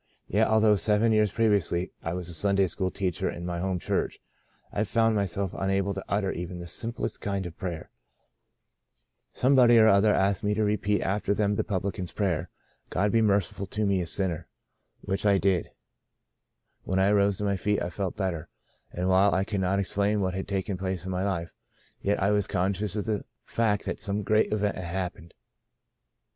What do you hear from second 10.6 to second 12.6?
a Great Deliverance l6l to repeat after them the publican's prayer: